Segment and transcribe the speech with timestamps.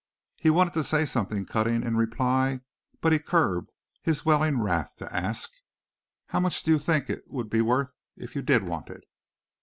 [0.37, 2.61] He wanted to say something cutting in reply
[3.01, 5.51] but he curbed his welling wrath to ask,
[6.29, 9.03] "How much do you think it would be worth if you did want it?"